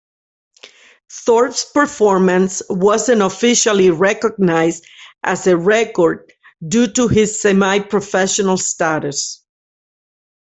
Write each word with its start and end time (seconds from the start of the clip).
Thorpe's 1.11 1.63
performance 1.63 2.63
wasn't 2.71 3.21
officially 3.21 3.91
recognized 3.91 4.83
as 5.21 5.45
a 5.45 5.55
record 5.55 6.33
due 6.67 6.87
to 6.93 7.07
his 7.07 7.39
semi-professional 7.39 8.57
status. 8.57 9.43